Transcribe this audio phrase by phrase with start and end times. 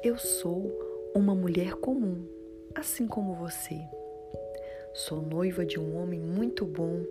[0.00, 0.70] Eu sou
[1.12, 2.24] uma mulher comum,
[2.72, 3.80] assim como você.
[4.94, 7.02] Sou noiva de um homem muito bom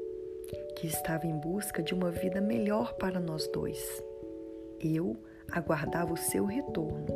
[0.77, 4.01] que estava em busca de uma vida melhor para nós dois.
[4.79, 5.17] Eu
[5.51, 7.07] aguardava o seu retorno,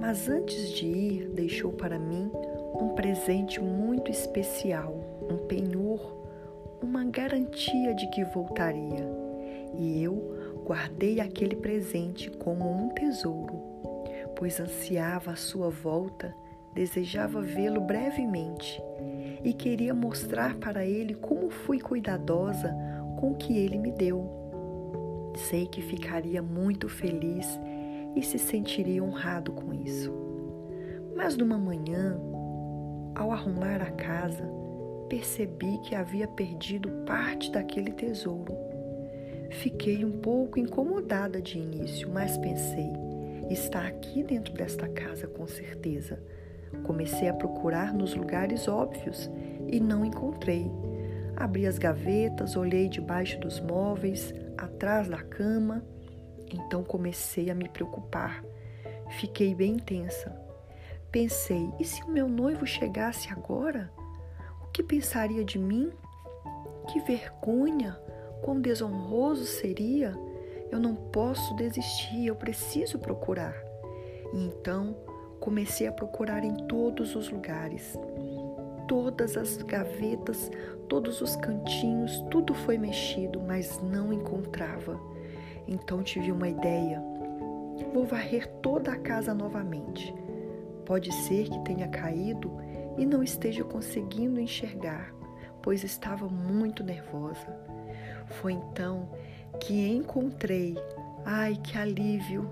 [0.00, 2.28] mas antes de ir, deixou para mim
[2.74, 4.92] um presente muito especial,
[5.30, 6.26] um penhor,
[6.82, 9.08] uma garantia de que voltaria.
[9.74, 13.71] E eu guardei aquele presente como um tesouro
[14.42, 16.34] pois ansiava a sua volta,
[16.74, 18.82] desejava vê-lo brevemente
[19.44, 22.74] e queria mostrar para ele como fui cuidadosa
[23.20, 24.28] com o que ele me deu.
[25.36, 27.46] Sei que ficaria muito feliz
[28.16, 30.12] e se sentiria honrado com isso.
[31.14, 32.20] Mas numa manhã,
[33.14, 34.42] ao arrumar a casa,
[35.08, 38.56] percebi que havia perdido parte daquele tesouro.
[39.52, 43.01] Fiquei um pouco incomodada de início, mas pensei:
[43.52, 46.18] está aqui dentro desta casa com certeza.
[46.84, 49.30] Comecei a procurar nos lugares óbvios
[49.68, 50.70] e não encontrei.
[51.36, 55.84] Abri as gavetas, olhei debaixo dos móveis, atrás da cama.
[56.50, 58.44] Então comecei a me preocupar.
[59.18, 60.34] Fiquei bem tensa.
[61.10, 63.92] Pensei: e se o meu noivo chegasse agora?
[64.62, 65.92] O que pensaria de mim?
[66.88, 67.98] Que vergonha!
[68.42, 70.12] Quão desonroso seria!
[70.72, 73.54] Eu não posso desistir, eu preciso procurar.
[74.32, 74.96] E então
[75.38, 77.94] comecei a procurar em todos os lugares.
[78.88, 80.50] Todas as gavetas,
[80.88, 84.98] todos os cantinhos, tudo foi mexido, mas não encontrava.
[85.68, 87.02] Então tive uma ideia.
[87.92, 90.14] Vou varrer toda a casa novamente.
[90.86, 92.50] Pode ser que tenha caído
[92.96, 95.12] e não esteja conseguindo enxergar,
[95.60, 97.46] pois estava muito nervosa.
[98.40, 99.10] Foi então
[99.60, 100.76] que encontrei.
[101.24, 102.48] Ai, que alívio!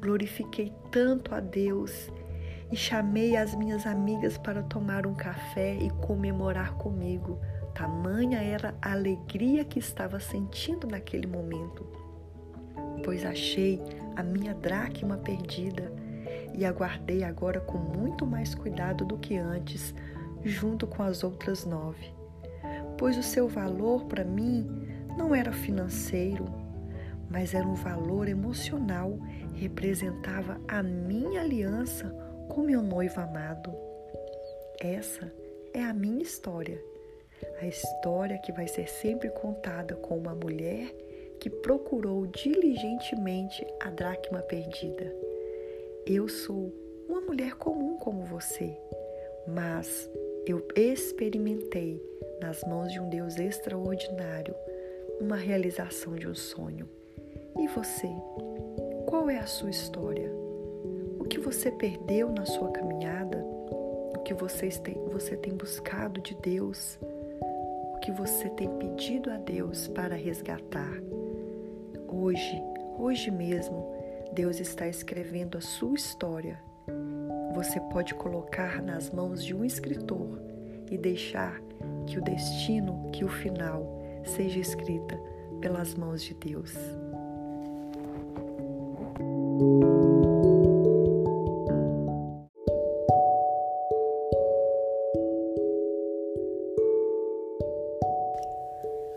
[0.00, 2.10] Glorifiquei tanto a Deus
[2.70, 7.38] e chamei as minhas amigas para tomar um café e comemorar comigo.
[7.74, 11.86] Tamanha era a alegria que estava sentindo naquele momento,
[13.04, 13.80] pois achei
[14.16, 15.92] a minha dracma perdida
[16.54, 19.94] e aguardei agora com muito mais cuidado do que antes,
[20.44, 22.12] junto com as outras nove,
[22.98, 26.44] pois o seu valor para mim não era financeiro,
[27.30, 29.18] mas era um valor emocional,
[29.54, 32.08] representava a minha aliança
[32.48, 33.72] com meu noivo amado.
[34.80, 35.32] Essa
[35.72, 36.82] é a minha história,
[37.60, 40.94] a história que vai ser sempre contada com uma mulher
[41.40, 45.12] que procurou diligentemente a dracma perdida.
[46.06, 46.72] Eu sou
[47.08, 48.76] uma mulher comum como você,
[49.46, 50.10] mas
[50.46, 52.00] eu experimentei
[52.40, 54.54] nas mãos de um Deus extraordinário
[55.22, 56.88] uma realização de um sonho.
[57.56, 58.08] E você?
[59.06, 60.28] Qual é a sua história?
[61.20, 63.38] O que você perdeu na sua caminhada?
[63.38, 66.98] O que você tem, você tem buscado de Deus?
[67.94, 71.00] O que você tem pedido a Deus para resgatar?
[72.08, 72.60] Hoje,
[72.98, 73.94] hoje mesmo,
[74.32, 76.58] Deus está escrevendo a sua história.
[77.54, 80.40] Você pode colocar nas mãos de um escritor
[80.90, 81.60] e deixar
[82.08, 85.18] que o destino, que o final seja escrita
[85.60, 86.74] pelas mãos de Deus.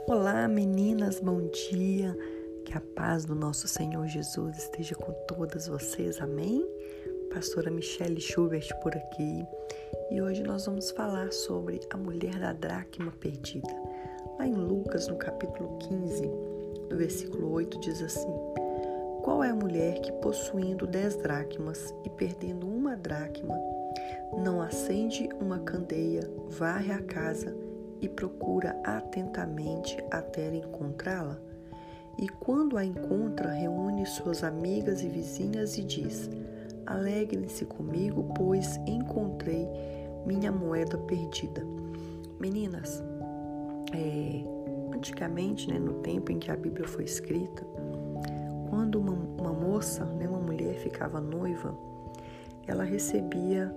[0.08, 2.16] Olá, meninas, bom dia.
[2.64, 6.20] Que a paz do nosso Senhor Jesus esteja com todas vocês.
[6.22, 6.66] Amém?
[7.34, 9.46] Pastora Michelle Schubert por aqui.
[10.12, 13.95] E hoje nós vamos falar sobre a mulher da dracma perdida.
[14.38, 16.30] Lá em Lucas, no capítulo 15,
[16.90, 18.34] no versículo 8, diz assim:
[19.24, 23.58] Qual é a mulher que, possuindo dez dracmas e perdendo uma dracma,
[24.44, 27.56] não acende uma candeia, varre a casa
[28.02, 31.40] e procura atentamente até encontrá-la?
[32.20, 36.30] E quando a encontra, reúne suas amigas e vizinhas e diz:
[36.86, 39.66] Alegrem-se comigo, pois encontrei
[40.26, 41.64] minha moeda perdida.
[42.38, 43.02] Meninas,
[43.94, 44.44] é,
[44.96, 47.66] antigamente, né, no tempo em que a Bíblia foi escrita,
[48.70, 51.78] quando uma, uma moça, né, uma mulher ficava noiva,
[52.68, 53.74] ela recebia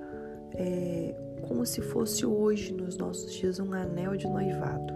[0.55, 1.14] é,
[1.46, 4.94] como se fosse hoje, nos nossos dias, um anel de noivado.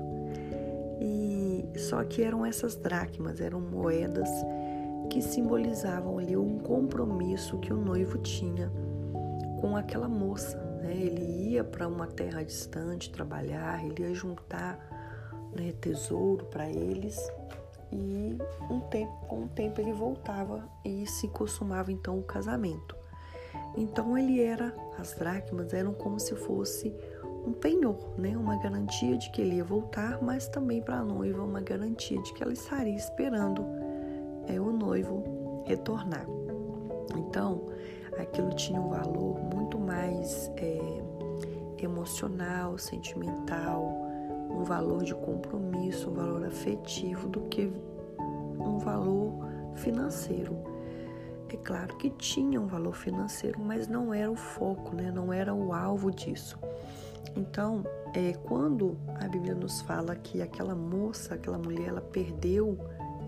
[1.00, 4.28] E só que eram essas dracmas, eram moedas
[5.10, 8.70] que simbolizavam ali um compromisso que o noivo tinha
[9.60, 10.56] com aquela moça.
[10.82, 10.94] Né?
[10.94, 14.78] Ele ia para uma terra distante trabalhar, ele ia juntar
[15.54, 17.18] né, tesouro para eles
[17.92, 18.38] e
[18.70, 22.96] um tempo, com o tempo ele voltava e se consumava então o casamento.
[23.76, 26.94] Então ele era, as dracmas eram como se fosse
[27.46, 28.36] um penhor, né?
[28.36, 32.32] Uma garantia de que ele ia voltar, mas também para a noiva uma garantia de
[32.32, 33.64] que ela estaria esperando
[34.46, 36.26] é, o noivo retornar.
[37.16, 37.66] Então,
[38.18, 41.02] aquilo tinha um valor muito mais é,
[41.82, 44.01] emocional, sentimental,
[44.52, 47.72] um valor de compromisso, um valor afetivo do que
[48.58, 49.32] um valor
[49.74, 50.56] financeiro.
[51.48, 55.10] É claro que tinha um valor financeiro, mas não era o foco, né?
[55.10, 56.58] não era o alvo disso.
[57.36, 57.84] Então,
[58.14, 62.78] é, quando a Bíblia nos fala que aquela moça, aquela mulher, ela perdeu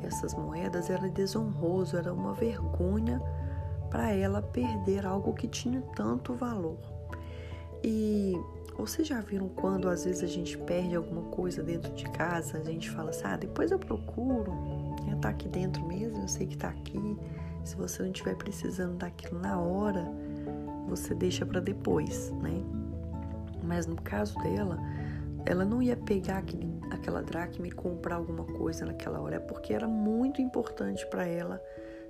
[0.02, 3.20] essas moedas, era desonroso, era uma vergonha
[3.90, 6.76] para ela perder algo que tinha tanto valor.
[7.82, 8.38] E
[8.76, 12.64] vocês já viram quando às vezes a gente perde alguma coisa dentro de casa, a
[12.64, 14.52] gente fala assim, ah, depois eu procuro,
[15.06, 17.16] né, tá aqui dentro mesmo, eu sei que tá aqui.
[17.64, 20.04] Se você não estiver precisando daquilo na hora,
[20.86, 22.62] você deixa para depois, né?
[23.62, 24.78] Mas no caso dela,
[25.46, 29.72] ela não ia pegar aquele, aquela dracma e comprar alguma coisa naquela hora, é porque
[29.72, 31.62] era muito importante para ela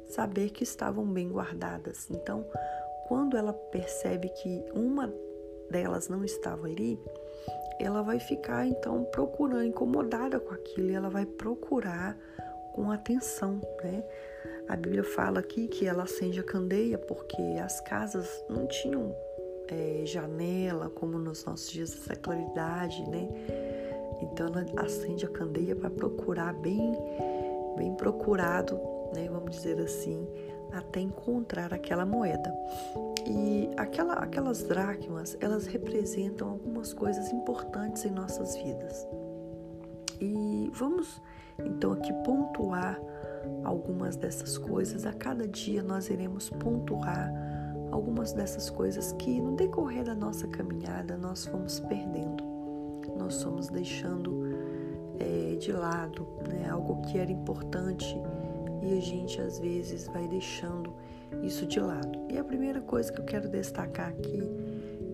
[0.08, 2.08] saber que estavam bem guardadas.
[2.11, 2.44] Então,
[3.06, 5.12] quando ela percebe que uma
[5.70, 6.99] delas não estava ali,
[7.81, 12.16] ela vai ficar então procurando, incomodada com aquilo, e ela vai procurar
[12.72, 14.05] com atenção, né?
[14.69, 19.14] A Bíblia fala aqui que ela acende a candeia porque as casas não tinham
[19.69, 23.28] é, janela, como nos nossos dias, essa claridade, né?
[24.22, 26.93] Então ela acende a candeia para procurar bem,
[27.76, 28.81] bem procurado,
[29.14, 29.28] né?
[29.31, 30.26] Vamos dizer assim,
[30.79, 32.53] até encontrar aquela moeda.
[33.26, 39.06] E aquela, aquelas dracmas, elas representam algumas coisas importantes em nossas vidas.
[40.21, 41.21] E vamos
[41.59, 43.00] então aqui pontuar
[43.62, 45.06] algumas dessas coisas.
[45.06, 47.32] A cada dia nós iremos pontuar
[47.91, 52.43] algumas dessas coisas que no decorrer da nossa caminhada nós fomos perdendo,
[53.17, 54.44] nós fomos deixando
[55.19, 56.69] é, de lado, né?
[56.69, 58.21] algo que era importante
[58.85, 60.93] e a gente às vezes vai deixando
[61.43, 62.27] isso de lado.
[62.31, 64.43] E a primeira coisa que eu quero destacar aqui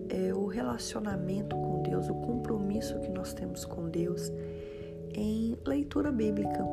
[0.09, 4.31] é o relacionamento com Deus, o compromisso que nós temos com Deus
[5.13, 6.65] em leitura bíblica.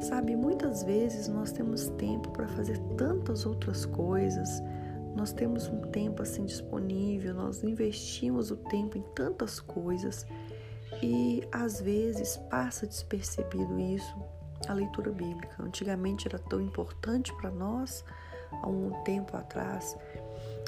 [0.00, 4.62] Sabe, muitas vezes nós temos tempo para fazer tantas outras coisas,
[5.14, 10.26] nós temos um tempo assim disponível, nós investimos o tempo em tantas coisas
[11.02, 14.14] e às vezes passa despercebido isso,
[14.68, 15.62] a leitura bíblica.
[15.62, 18.04] Antigamente era tão importante para nós,
[18.62, 19.96] há um tempo atrás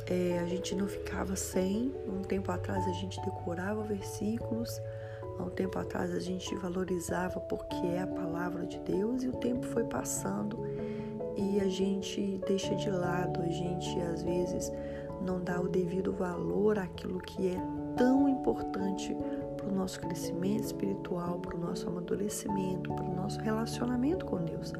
[0.06, 4.81] é, a gente não ficava sem, um tempo atrás a gente decorava versículos,
[5.38, 9.32] há um tempo atrás a gente valorizava porque é a palavra de Deus e o
[9.32, 10.58] tempo foi passando
[11.37, 14.73] e a gente deixa de lado, a gente às vezes
[15.20, 17.61] não dá o devido valor àquilo que é
[17.96, 19.14] tão importante
[19.69, 24.73] para o nosso crescimento espiritual, para o nosso amadurecimento, para o nosso relacionamento com Deus.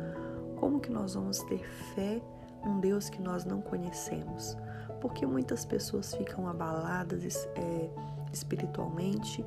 [0.57, 1.63] Como que nós vamos ter
[1.95, 2.23] fé
[2.65, 4.57] num Deus que nós não conhecemos?
[5.01, 7.91] Porque muitas pessoas ficam abaladas é,
[8.33, 9.45] espiritualmente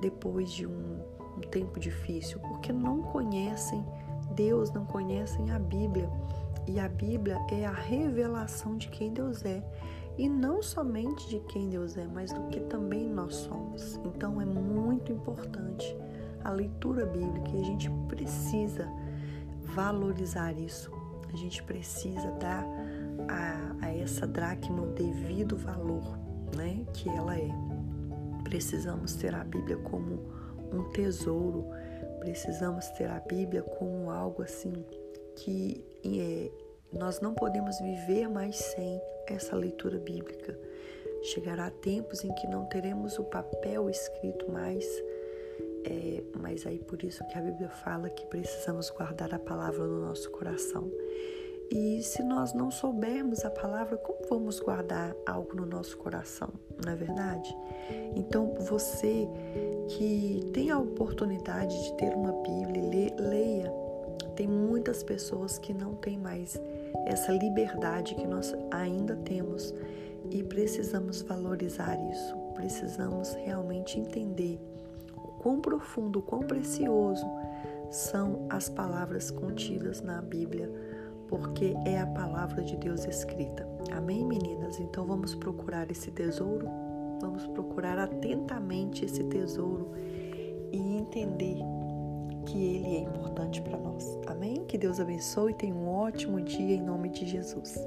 [0.00, 0.98] depois de um,
[1.36, 3.86] um tempo difícil, porque não conhecem
[4.34, 6.10] Deus, não conhecem a Bíblia.
[6.66, 9.62] E a Bíblia é a revelação de quem Deus é.
[10.18, 13.98] E não somente de quem Deus é, mas do que também nós somos.
[14.04, 15.96] Então é muito importante
[16.44, 18.88] a leitura bíblica e a gente precisa
[19.62, 20.90] valorizar isso.
[21.32, 22.64] A gente precisa dar
[23.28, 26.18] a, a essa dracma o devido valor
[26.56, 27.48] né, que ela é.
[28.44, 30.20] Precisamos ter a Bíblia como
[30.72, 31.66] um tesouro,
[32.20, 34.84] precisamos ter a Bíblia como algo assim
[35.36, 36.50] que é,
[36.92, 40.58] nós não podemos viver mais sem essa leitura bíblica.
[41.22, 44.84] Chegará tempos em que não teremos o papel escrito mais,
[45.84, 50.00] é, mas aí por isso que a Bíblia fala que precisamos guardar a palavra no
[50.00, 50.90] nosso coração.
[51.70, 56.50] E se nós não soubermos a palavra, como vamos guardar algo no nosso coração,
[56.84, 57.56] não é verdade?
[58.14, 59.26] Então, você
[59.88, 63.82] que tem a oportunidade de ter uma Bíblia, leia
[64.34, 66.60] tem muitas pessoas que não têm mais
[67.06, 69.74] essa liberdade que nós ainda temos
[70.30, 72.36] e precisamos valorizar isso.
[72.54, 74.60] Precisamos realmente entender
[75.16, 77.26] o quão profundo, o quão precioso
[77.90, 80.70] são as palavras contidas na Bíblia,
[81.28, 83.68] porque é a palavra de Deus escrita.
[83.90, 84.78] Amém, meninas?
[84.78, 86.66] Então vamos procurar esse tesouro,
[87.20, 89.90] vamos procurar atentamente esse tesouro
[90.72, 91.58] e entender
[92.42, 94.18] que ele é importante para nós.
[94.26, 94.64] Amém?
[94.64, 97.86] Que Deus abençoe e tenha um ótimo dia em nome de Jesus.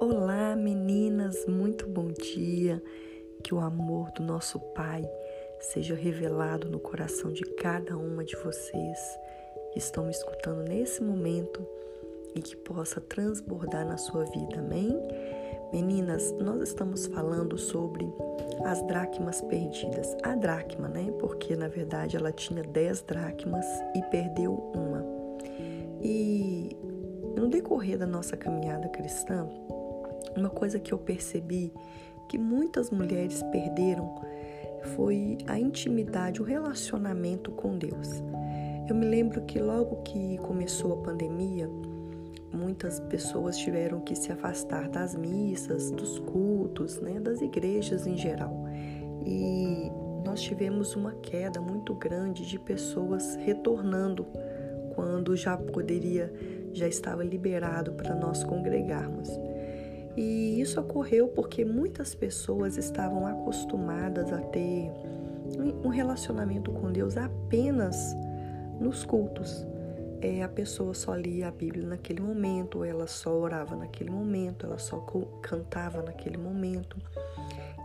[0.00, 2.82] Olá, meninas, muito bom dia.
[3.42, 5.02] Que o amor do nosso Pai
[5.58, 8.98] seja revelado no coração de cada uma de vocês
[9.72, 11.66] que estão me escutando nesse momento
[12.34, 14.58] e que possa transbordar na sua vida.
[14.58, 15.00] Amém?
[15.72, 18.06] Meninas, nós estamos falando sobre
[18.64, 20.16] as dracmas perdidas.
[20.22, 21.12] A dracma, né?
[21.18, 25.04] Porque na verdade ela tinha 10 dracmas e perdeu uma.
[26.00, 26.76] E
[27.36, 29.48] no decorrer da nossa caminhada cristã,
[30.36, 31.72] uma coisa que eu percebi
[32.28, 34.14] que muitas mulheres perderam
[34.94, 38.22] foi a intimidade, o relacionamento com Deus.
[38.88, 41.68] Eu me lembro que logo que começou a pandemia,
[42.54, 48.64] muitas pessoas tiveram que se afastar das missas, dos cultos, né, das igrejas em geral.
[49.26, 49.90] E
[50.24, 54.26] nós tivemos uma queda muito grande de pessoas retornando
[54.94, 56.32] quando já poderia,
[56.72, 59.28] já estava liberado para nós congregarmos.
[60.16, 64.90] E isso ocorreu porque muitas pessoas estavam acostumadas a ter
[65.84, 68.16] um relacionamento com Deus apenas
[68.80, 69.66] nos cultos.
[70.24, 74.78] É, a pessoa só lia a Bíblia naquele momento, ela só orava naquele momento, ela
[74.78, 74.96] só
[75.42, 76.96] cantava naquele momento.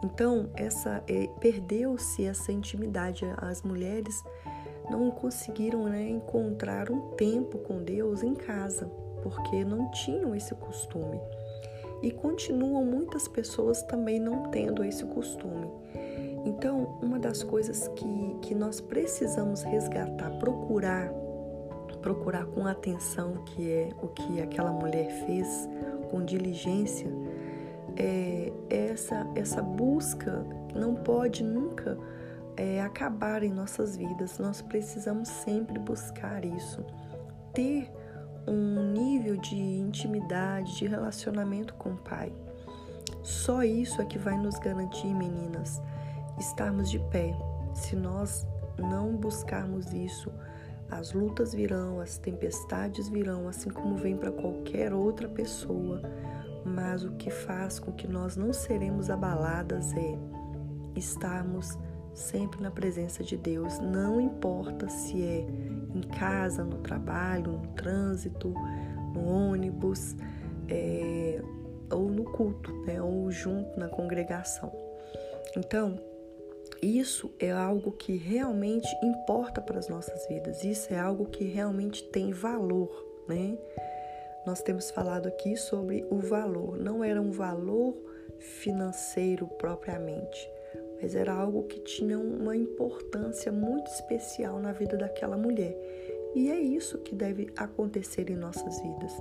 [0.02, 3.26] Então, essa é, perdeu-se essa intimidade.
[3.40, 4.24] As mulheres
[4.90, 8.86] não conseguiram né, encontrar um tempo com Deus em casa,
[9.22, 11.20] porque não tinham esse costume.
[12.02, 15.68] E continuam muitas pessoas também não tendo esse costume.
[16.46, 21.12] Então, uma das coisas que, que nós precisamos resgatar, procurar,
[22.02, 25.68] procurar com atenção, que é o que aquela mulher fez,
[26.10, 27.10] com diligência,
[27.96, 31.98] é essa, essa busca não pode nunca
[32.56, 34.38] é, acabar em nossas vidas.
[34.38, 36.86] Nós precisamos sempre buscar isso,
[37.54, 37.92] ter
[38.48, 42.34] um nível de intimidade, de relacionamento com o Pai.
[43.24, 45.82] Só isso é que vai nos garantir, meninas,
[46.40, 47.36] estarmos de pé.
[47.74, 50.32] Se nós não buscarmos isso,
[50.92, 56.02] as lutas virão, as tempestades virão, assim como vem para qualquer outra pessoa.
[56.66, 60.18] Mas o que faz com que nós não seremos abaladas é
[60.96, 61.78] estarmos
[62.14, 65.46] sempre na presença de Deus, não importa se é
[65.96, 68.54] em casa, no trabalho, no trânsito,
[69.14, 70.16] no ônibus,
[70.68, 71.42] é,
[71.92, 74.72] ou no culto, né, ou junto na congregação.
[75.58, 75.98] Então,
[76.82, 82.04] isso é algo que realmente importa para as nossas vidas, isso é algo que realmente
[82.04, 82.90] tem valor,
[83.28, 83.58] né?
[84.46, 87.96] Nós temos falado aqui sobre o valor, não era um valor
[88.40, 90.50] financeiro propriamente,
[91.02, 95.76] mas era algo que tinha uma importância muito especial na vida daquela mulher.
[96.36, 99.12] E é isso que deve acontecer em nossas vidas.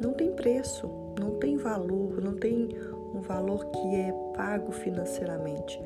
[0.00, 2.68] Não tem preço, não tem valor, não tem
[3.14, 5.80] um valor que é pago financeiramente,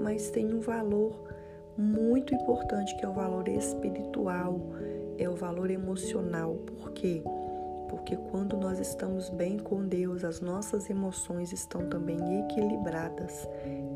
[0.00, 1.12] mas tem um valor
[1.76, 4.60] muito importante que é o valor espiritual,
[5.18, 6.54] é o valor emocional.
[6.54, 7.22] Por quê?
[7.88, 13.48] Porque quando nós estamos bem com Deus, as nossas emoções estão também equilibradas.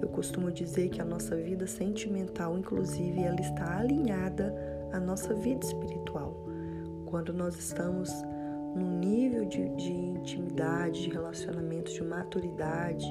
[0.02, 4.52] Eu costumo dizer que a nossa vida sentimental, inclusive, ela está alinhada
[4.92, 6.36] à nossa vida espiritual.
[7.06, 8.10] Quando nós estamos
[8.74, 13.06] num nível de, de intimidade, de relacionamento, de maturidade,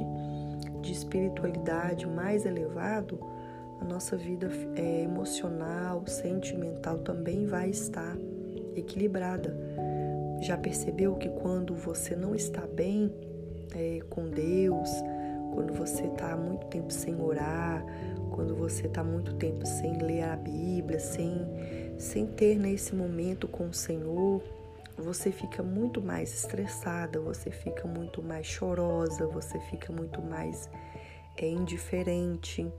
[0.84, 3.18] de espiritualidade mais elevado,
[3.80, 8.16] a nossa vida é, emocional, sentimental também vai estar
[8.76, 9.58] equilibrada.
[10.42, 13.12] Já percebeu que quando você não está bem
[13.74, 14.90] é, com Deus,
[15.54, 17.86] quando você está muito tempo sem orar,
[18.32, 21.48] quando você está muito tempo sem ler a Bíblia, sem,
[21.98, 24.42] sem ter nesse momento com o Senhor,
[24.98, 30.70] você fica muito mais estressada, você fica muito mais chorosa, você fica muito mais
[31.38, 32.72] é, indiferente,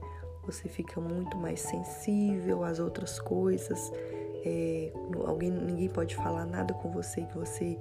[0.45, 3.91] você fica muito mais sensível às outras coisas.
[4.45, 4.91] É,
[5.25, 7.77] alguém, ninguém pode falar nada com você que você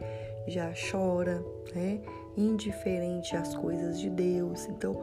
[0.48, 2.00] já chora, né?
[2.36, 4.66] indiferente às coisas de Deus.
[4.66, 4.96] Então,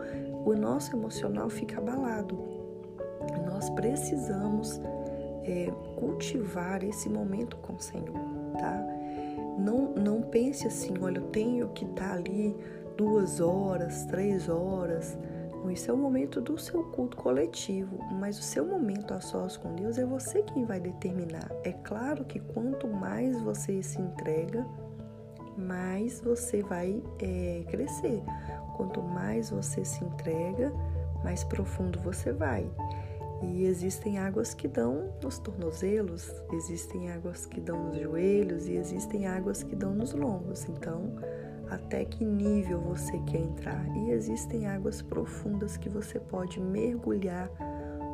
[0.45, 2.37] o nosso emocional fica abalado.
[3.45, 4.81] Nós precisamos
[5.43, 8.19] é, cultivar esse momento com o Senhor,
[8.59, 9.00] tá?
[9.57, 12.55] Não, não pense assim, olha, eu tenho que estar tá ali
[12.97, 15.17] duas horas, três horas.
[15.69, 19.73] Isso é o momento do seu culto coletivo, mas o seu momento a sós com
[19.75, 21.49] Deus é você quem vai determinar.
[21.63, 24.65] É claro que quanto mais você se entrega,
[25.57, 28.21] mais você vai é, crescer.
[28.75, 30.73] Quanto mais você se entrega,
[31.23, 32.69] mais profundo você vai.
[33.43, 39.27] E existem águas que dão nos tornozelos, existem águas que dão nos joelhos e existem
[39.27, 40.67] águas que dão nos lombos.
[40.69, 41.15] Então,
[41.71, 43.85] até que nível você quer entrar.
[43.97, 47.49] E existem águas profundas que você pode mergulhar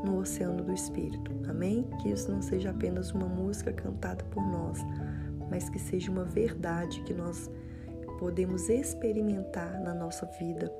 [0.05, 1.31] no oceano do Espírito.
[1.50, 1.89] Amém?
[2.01, 4.79] Que isso não seja apenas uma música cantada por nós,
[5.50, 7.50] mas que seja uma verdade que nós
[8.19, 10.72] podemos experimentar na nossa vida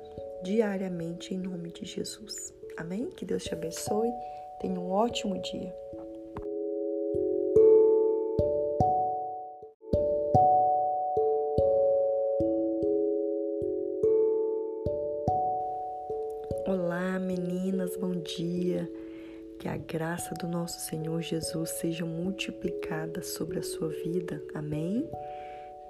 [0.44, 2.57] diariamente em nome de Jesus.
[2.78, 3.10] Amém?
[3.10, 4.08] Que Deus te abençoe.
[4.60, 5.74] Tenha um ótimo dia.
[16.68, 18.88] Olá, meninas, bom dia.
[19.58, 24.40] Que a graça do nosso Senhor Jesus seja multiplicada sobre a sua vida.
[24.54, 25.10] Amém?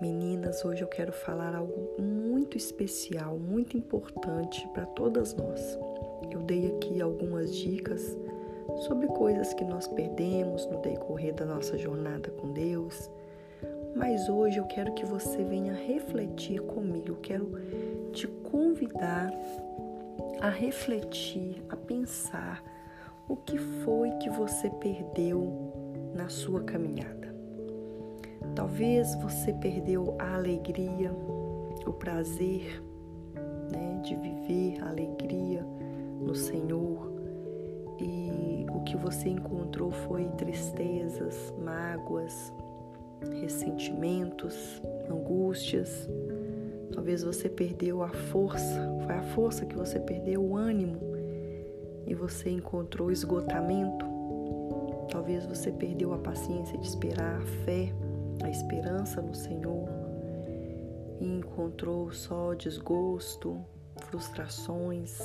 [0.01, 5.79] Meninas, hoje eu quero falar algo muito especial, muito importante para todas nós.
[6.31, 8.17] Eu dei aqui algumas dicas
[8.87, 13.11] sobre coisas que nós perdemos no decorrer da nossa jornada com Deus.
[13.97, 17.51] Mas hoje eu quero que você venha refletir comigo, eu quero
[18.13, 19.33] te convidar
[20.41, 22.63] a refletir, a pensar
[23.29, 25.73] o que foi que você perdeu
[26.15, 27.35] na sua caminhada.
[28.55, 31.13] Talvez você perdeu a alegria,
[31.87, 32.83] o prazer
[33.71, 35.65] né, de viver a alegria
[36.21, 37.13] no Senhor
[38.01, 42.53] e o que você encontrou foi tristezas, mágoas,
[43.41, 46.09] ressentimentos, angústias.
[46.93, 50.99] Talvez você perdeu a força, foi a força que você perdeu, o ânimo
[52.07, 54.07] e você encontrou esgotamento.
[55.11, 57.93] Talvez você perdeu a paciência de esperar, a fé,
[58.43, 59.89] a esperança no Senhor
[61.21, 63.59] e encontrou só desgosto,
[64.07, 65.21] frustrações.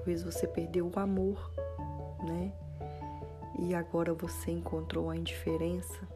[0.00, 1.52] Talvez você perdeu o amor,
[2.24, 2.50] né?
[3.58, 6.08] E agora você encontrou a indiferença.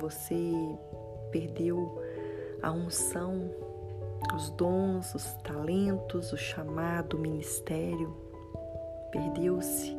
[0.00, 0.52] Você
[1.30, 2.02] perdeu
[2.60, 3.48] a unção,
[4.34, 8.12] os dons, os talentos, o chamado, o ministério
[9.12, 9.96] perdeu-se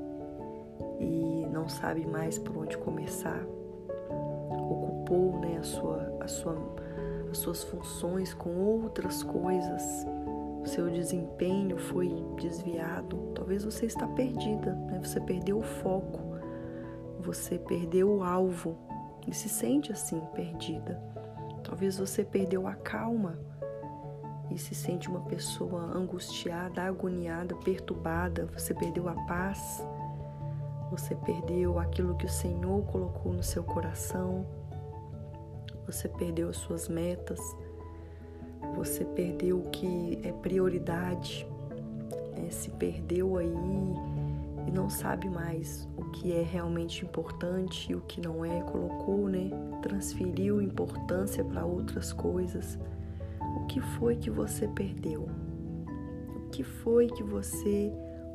[1.00, 3.42] e não sabe mais por onde começar.
[4.50, 6.58] Ocupou né, a sua, a sua,
[7.32, 10.06] as suas funções com outras coisas.
[10.70, 13.32] Seu desempenho foi desviado.
[13.34, 15.00] Talvez você está perdida, né?
[15.04, 16.20] você perdeu o foco,
[17.20, 18.78] você perdeu o alvo
[19.28, 21.02] e se sente assim, perdida.
[21.64, 23.40] Talvez você perdeu a calma
[24.52, 29.84] e se sente uma pessoa angustiada, agoniada, perturbada, você perdeu a paz,
[30.92, 34.46] você perdeu aquilo que o Senhor colocou no seu coração,
[35.88, 37.40] você perdeu as suas metas,
[38.76, 41.48] você perdeu o que é prioridade,
[42.36, 43.54] é, se perdeu aí
[44.68, 49.28] e não sabe mais o que é realmente importante e o que não é, colocou,
[49.28, 49.50] né?
[49.82, 52.78] Transferiu importância para outras coisas
[53.70, 55.30] que foi que você perdeu?
[56.36, 57.94] O que foi que você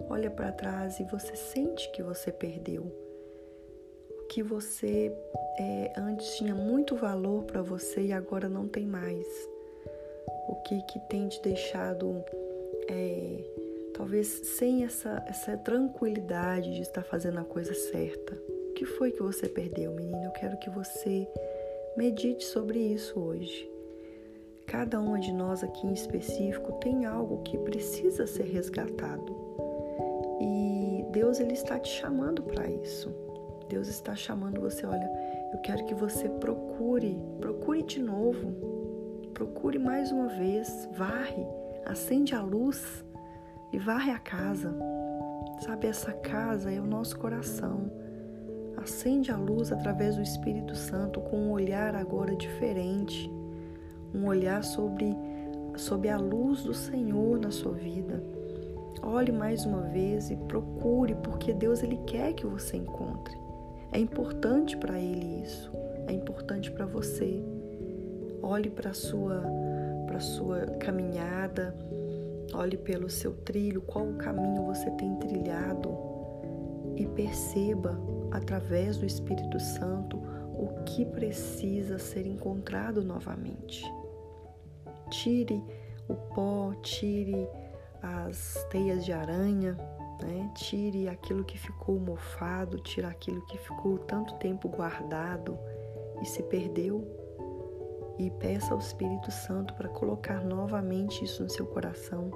[0.09, 2.85] olha para trás e você sente que você perdeu?
[4.11, 5.13] O que você
[5.59, 9.27] é, antes tinha muito valor para você e agora não tem mais?
[10.55, 12.25] O que, que tem te deixado
[12.89, 13.45] é,
[13.93, 18.35] talvez sem essa, essa tranquilidade de estar fazendo a coisa certa?
[18.71, 20.25] O que foi que você perdeu, menina?
[20.25, 21.29] Eu quero que você
[21.97, 23.69] medite sobre isso hoje.
[24.65, 29.37] Cada uma de nós aqui em específico tem algo que precisa ser resgatado.
[30.41, 33.13] E Deus ele está te chamando para isso.
[33.69, 35.11] Deus está chamando você, olha,
[35.53, 38.74] eu quero que você procure, procure de novo.
[39.35, 41.47] Procure mais uma vez, varre,
[41.85, 43.05] acende a luz
[43.73, 44.75] e varre a casa.
[45.61, 47.91] Sabe, essa casa é o nosso coração.
[48.77, 53.31] Acende a luz através do Espírito Santo com um olhar agora diferente
[54.15, 55.15] um olhar sobre,
[55.77, 58.23] sobre a luz do Senhor na sua vida.
[59.03, 63.37] Olhe mais uma vez e procure, porque Deus ele quer que você encontre.
[63.93, 65.71] É importante para ele isso.
[66.07, 67.43] É importante para você.
[68.45, 69.43] Olhe para sua
[70.07, 71.75] para sua caminhada.
[72.53, 75.91] Olhe pelo seu trilho, qual o caminho você tem trilhado
[76.95, 77.99] e perceba
[78.31, 80.19] através do Espírito Santo
[80.57, 83.83] o que precisa ser encontrado novamente.
[85.11, 85.65] Tire
[86.07, 87.49] o pó, tire
[88.03, 89.73] as teias de aranha,
[90.23, 90.51] né?
[90.55, 95.59] tire aquilo que ficou mofado, tire aquilo que ficou tanto tempo guardado
[96.23, 97.24] e se perdeu.
[98.19, 102.31] E peça ao Espírito Santo para colocar novamente isso no seu coração.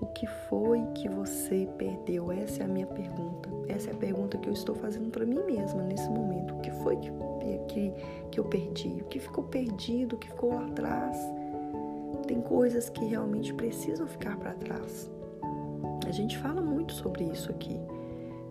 [0.00, 2.32] O que foi que você perdeu?
[2.32, 3.48] Essa é a minha pergunta.
[3.68, 6.54] Essa é a pergunta que eu estou fazendo para mim mesma nesse momento.
[6.54, 7.10] O que foi que,
[7.68, 7.92] que,
[8.30, 9.00] que eu perdi?
[9.00, 10.16] O que ficou perdido?
[10.16, 11.16] O que ficou lá atrás?
[12.32, 15.10] tem coisas que realmente precisam ficar para trás.
[16.06, 17.78] A gente fala muito sobre isso aqui.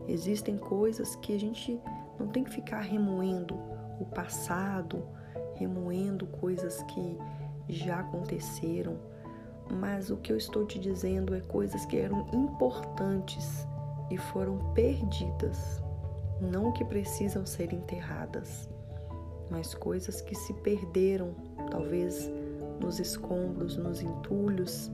[0.08, 1.80] Existem coisas que a gente
[2.20, 3.56] não tem que ficar remoendo
[4.00, 5.04] o passado,
[5.62, 7.18] remoendo coisas que
[7.70, 8.98] já aconteceram,
[9.72, 13.68] mas o que eu estou te dizendo é coisas que eram importantes
[14.10, 15.82] e foram perdidas,
[16.42, 18.70] não que precisam ser enterradas,
[19.50, 21.36] mas coisas que se perderam,
[21.70, 22.30] talvez
[22.80, 24.92] nos escombros, nos entulhos,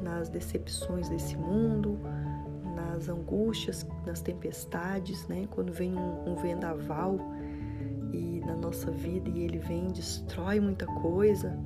[0.00, 1.98] nas decepções desse mundo,
[2.76, 5.48] nas angústias, nas tempestades, né?
[5.50, 7.18] Quando vem um, um vendaval
[8.62, 11.58] nossa vida e ele vem e destrói muita coisa,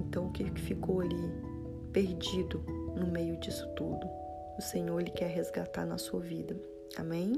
[0.00, 1.32] então o que ficou ali
[1.92, 2.64] perdido
[2.96, 4.08] no meio disso tudo?
[4.56, 6.56] O Senhor ele quer resgatar na sua vida.
[6.96, 7.32] Amém?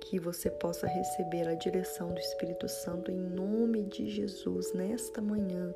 [0.00, 5.74] Que você possa receber a direção do Espírito Santo em nome de Jesus nesta manhã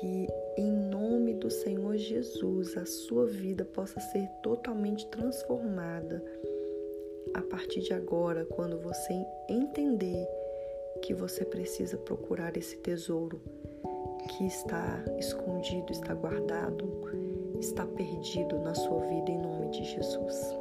[0.00, 6.22] que em nome do Senhor Jesus a sua vida possa ser totalmente transformada
[7.34, 9.14] a partir de agora, quando você
[9.48, 10.26] entender
[11.02, 13.40] que você precisa procurar esse tesouro
[14.28, 16.86] que está escondido, está guardado,
[17.58, 20.57] está perdido na sua vida em nome de Jesus.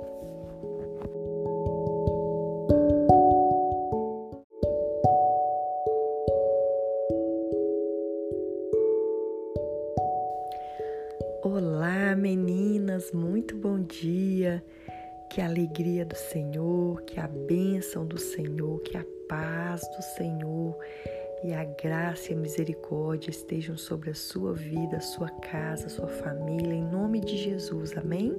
[21.44, 25.90] E a graça e a misericórdia estejam sobre a sua vida, a sua casa, a
[25.90, 28.34] sua família, em nome de Jesus, amém?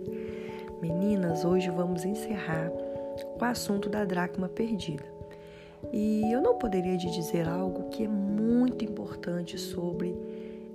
[0.81, 5.05] Meninas, hoje vamos encerrar o assunto da dracma perdida.
[5.93, 10.15] E eu não poderia te dizer algo que é muito importante sobre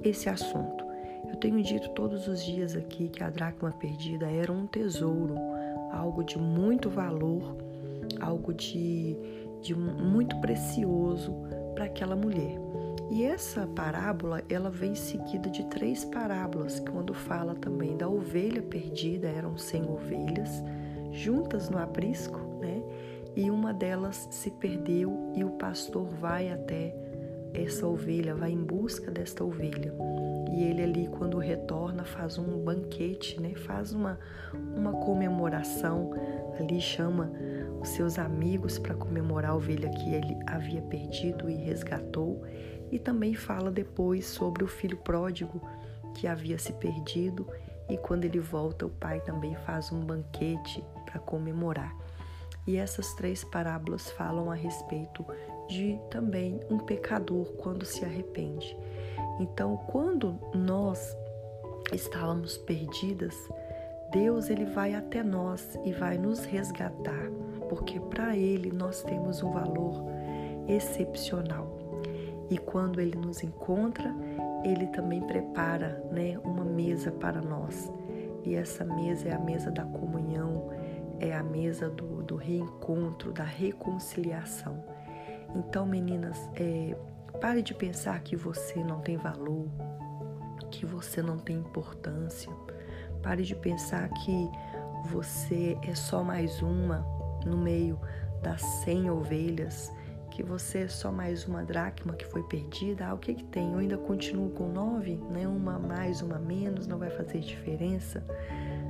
[0.03, 0.85] esse assunto.
[1.29, 5.35] Eu tenho dito todos os dias aqui que a dracma perdida era um tesouro,
[5.91, 7.55] algo de muito valor,
[8.19, 9.17] algo de,
[9.63, 11.33] de muito precioso
[11.73, 12.59] para aquela mulher.
[13.09, 19.27] E essa parábola, ela vem seguida de três parábolas, quando fala também da ovelha perdida,
[19.27, 20.63] eram 100 ovelhas,
[21.11, 22.81] juntas no aprisco, né?
[23.35, 26.95] E uma delas se perdeu e o pastor vai até
[27.53, 29.93] essa ovelha, vai em busca desta ovelha.
[30.53, 33.55] E ele ali, quando retorna, faz um banquete, né?
[33.55, 34.19] faz uma,
[34.53, 36.11] uma comemoração,
[36.59, 37.31] ali chama
[37.81, 42.43] os seus amigos para comemorar a ovelha que ele havia perdido e resgatou.
[42.91, 45.59] E também fala depois sobre o filho pródigo
[46.13, 47.47] que havia se perdido.
[47.89, 51.95] E quando ele volta, o pai também faz um banquete para comemorar.
[52.67, 55.25] E essas três parábolas falam a respeito
[55.67, 58.77] de também um pecador quando se arrepende.
[59.39, 61.17] Então, quando nós
[61.91, 63.35] estávamos perdidas,
[64.11, 67.31] Deus ele vai até nós e vai nos resgatar,
[67.67, 70.03] porque para ele nós temos um valor
[70.67, 71.67] excepcional.
[72.49, 74.13] E quando ele nos encontra,
[74.63, 77.91] ele também prepara, né, uma mesa para nós.
[78.43, 80.69] E essa mesa é a mesa da comunhão,
[81.19, 84.83] é a mesa do, do reencontro, da reconciliação.
[85.55, 86.95] Então, meninas, é,
[87.39, 89.67] Pare de pensar que você não tem valor,
[90.71, 92.51] que você não tem importância.
[93.21, 94.49] Pare de pensar que
[95.05, 97.05] você é só mais uma
[97.45, 97.99] no meio
[98.41, 99.91] das 100 ovelhas,
[100.31, 103.07] que você é só mais uma dracma que foi perdida.
[103.07, 103.73] Ah, o que, que tem?
[103.73, 105.47] Eu ainda continuo com nove, né?
[105.47, 108.23] Uma mais, uma menos, não vai fazer diferença.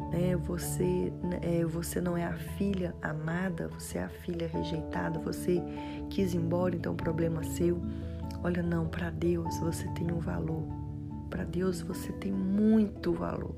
[0.09, 0.35] Né?
[0.35, 5.61] Você, é, você não é a filha amada, você é a filha rejeitada, você
[6.09, 7.81] quis ir embora, então problema seu.
[8.43, 10.63] Olha, não, para Deus você tem um valor.
[11.29, 13.55] Para Deus você tem muito valor.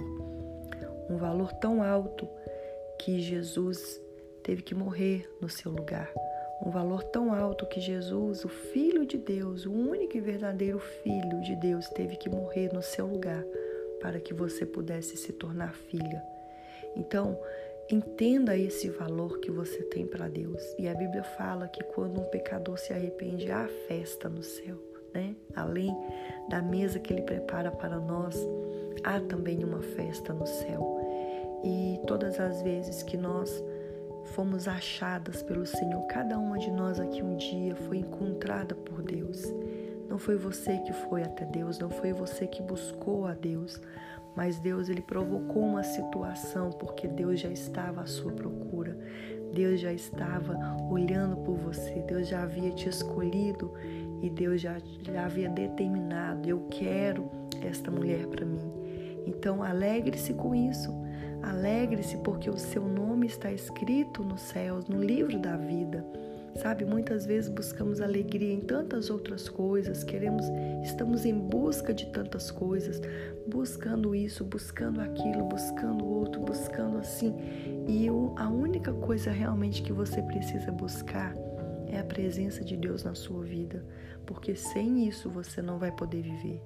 [1.10, 2.28] Um valor tão alto
[3.00, 4.00] que Jesus
[4.44, 6.12] teve que morrer no seu lugar.
[6.64, 11.42] Um valor tão alto que Jesus, o Filho de Deus, o único e verdadeiro Filho
[11.42, 13.44] de Deus, teve que morrer no seu lugar
[14.00, 16.24] para que você pudesse se tornar filha.
[16.96, 17.38] Então,
[17.90, 20.62] Entenda esse valor que você tem para Deus.
[20.80, 24.78] E a Bíblia fala que quando um pecador se arrepende, há festa no céu,
[25.14, 25.36] né?
[25.56, 25.96] Além
[26.50, 28.36] da mesa que ele prepara para nós,
[29.04, 31.00] há também uma festa no céu.
[31.64, 33.64] E todas as vezes que nós
[34.34, 39.44] fomos achadas pelo Senhor, cada uma de nós aqui um dia foi encontrada por Deus.
[40.10, 43.80] Não foi você que foi até Deus, não foi você que buscou a Deus,
[44.36, 48.98] mas Deus ele provocou uma situação porque Deus já estava à sua procura.
[49.54, 50.58] Deus já estava
[50.90, 53.74] olhando por você, Deus já havia te escolhido
[54.22, 57.30] e Deus já, já havia determinado: eu quero
[57.62, 58.72] esta mulher para mim.
[59.26, 60.94] Então, alegre-se com isso.
[61.42, 66.06] Alegre-se porque o seu nome está escrito nos céus, no livro da vida.
[66.56, 70.46] Sabe, muitas vezes buscamos alegria em tantas outras coisas, queremos,
[70.84, 73.02] estamos em busca de tantas coisas,
[73.46, 77.36] buscando isso, buscando aquilo, buscando outro, buscando assim.
[77.90, 81.36] E a única coisa realmente que você precisa buscar
[81.88, 83.86] é a presença de Deus na sua vida,
[84.26, 86.64] porque sem isso você não vai poder viver.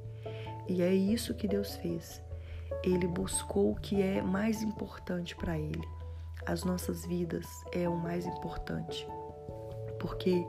[0.67, 2.21] E é isso que Deus fez.
[2.83, 5.83] Ele buscou o que é mais importante para ele.
[6.45, 9.07] As nossas vidas é o mais importante
[9.99, 10.45] porque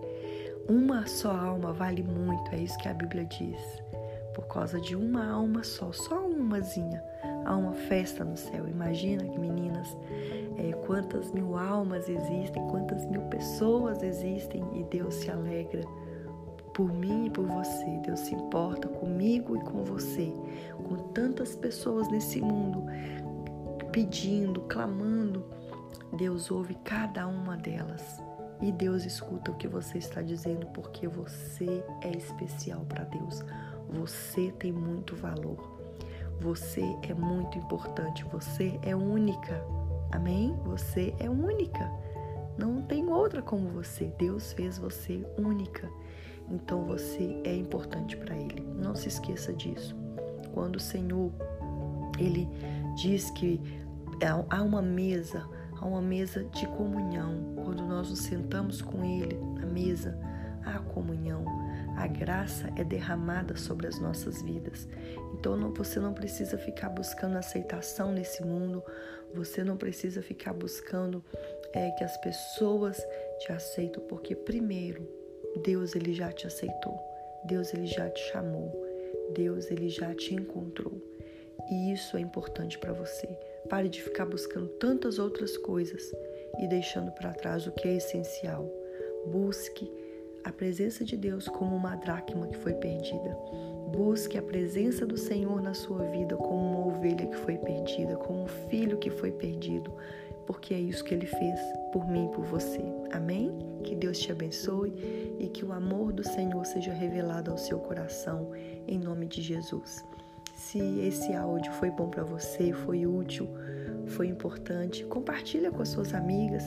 [0.68, 3.60] uma só alma vale muito, é isso que a Bíblia diz.
[4.34, 7.02] Por causa de uma alma só, só umazinha,
[7.44, 8.68] há uma festa no céu.
[8.68, 9.96] Imagina meninas,
[10.56, 15.82] é, quantas mil almas existem, quantas mil pessoas existem e Deus se alegra
[16.72, 17.98] por mim e por você.
[18.04, 20.32] Deus se importa comigo e com você,
[20.84, 22.84] com tantas pessoas nesse mundo
[23.90, 25.44] pedindo, clamando.
[26.12, 28.22] Deus ouve cada uma delas.
[28.60, 33.42] E Deus escuta o que você está dizendo porque você é especial para Deus.
[33.88, 35.78] Você tem muito valor.
[36.40, 38.24] Você é muito importante.
[38.24, 39.64] Você é única.
[40.12, 40.54] Amém?
[40.64, 41.90] Você é única.
[42.58, 44.12] Não tem outra como você.
[44.18, 45.88] Deus fez você única.
[46.50, 48.60] Então você é importante para Ele.
[48.76, 49.96] Não se esqueça disso.
[50.52, 51.32] Quando o Senhor
[52.18, 52.48] ele
[52.96, 53.60] diz que
[54.50, 55.46] há uma mesa
[55.80, 57.54] a uma mesa de comunhão.
[57.56, 60.18] Quando nós nos sentamos com Ele na mesa,
[60.64, 61.44] há comunhão.
[61.96, 64.86] A graça é derramada sobre as nossas vidas.
[65.34, 68.82] Então não, você não precisa ficar buscando aceitação nesse mundo,
[69.34, 71.24] você não precisa ficar buscando
[71.72, 73.02] é, que as pessoas
[73.38, 75.08] te aceitem, porque primeiro
[75.62, 76.98] Deus ele já te aceitou,
[77.44, 78.72] Deus ele já te chamou,
[79.34, 81.00] Deus ele já te encontrou.
[81.70, 83.28] E isso é importante para você.
[83.70, 86.12] Pare de ficar buscando tantas outras coisas
[86.58, 88.68] e deixando para trás o que é essencial.
[89.28, 89.88] Busque
[90.42, 93.36] a presença de Deus como uma dracma que foi perdida.
[93.92, 98.42] Busque a presença do Senhor na sua vida como uma ovelha que foi perdida, como
[98.42, 99.94] um filho que foi perdido,
[100.48, 101.60] porque é isso que ele fez
[101.92, 102.82] por mim e por você.
[103.12, 103.56] Amém?
[103.84, 104.92] Que Deus te abençoe
[105.38, 108.50] e que o amor do Senhor seja revelado ao seu coração,
[108.88, 110.04] em nome de Jesus.
[110.60, 113.48] Se esse áudio foi bom para você, foi útil,
[114.08, 116.62] foi importante, compartilha com as suas amigas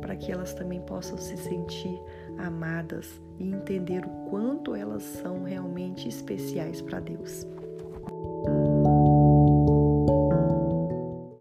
[0.00, 1.96] para que elas também possam se sentir
[2.38, 7.46] amadas e entender o quanto elas são realmente especiais para Deus.